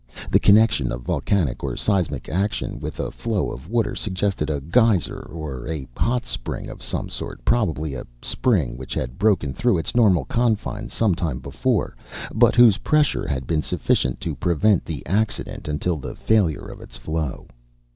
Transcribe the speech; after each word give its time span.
The 0.31 0.39
connection 0.39 0.91
of 0.91 1.03
volcanic 1.03 1.63
or 1.63 1.77
seismic 1.77 2.27
action 2.27 2.79
with 2.79 2.99
a 2.99 3.11
flow 3.11 3.51
of 3.51 3.69
water 3.69 3.93
suggested 3.93 4.49
a 4.49 4.59
geyser 4.59 5.19
or 5.31 5.67
a 5.67 5.87
hot 5.95 6.25
spring 6.25 6.69
of 6.69 6.81
some 6.81 7.07
sort, 7.07 7.45
probably 7.45 7.93
a 7.93 8.07
spring 8.23 8.77
which 8.77 8.95
had 8.95 9.19
broken 9.19 9.53
through 9.53 9.77
its 9.77 9.93
normal 9.93 10.25
confines 10.25 10.91
some 10.91 11.13
time 11.13 11.37
before, 11.37 11.95
but 12.33 12.55
whose 12.55 12.79
pressure 12.79 13.27
had 13.27 13.45
been 13.45 13.61
sufficient 13.61 14.19
to 14.21 14.33
prevent 14.33 14.85
the 14.85 15.05
accident 15.05 15.67
until 15.67 15.97
the 15.97 16.15
failure 16.15 16.65
of 16.67 16.81
its 16.81 16.97
flow. 16.97 17.45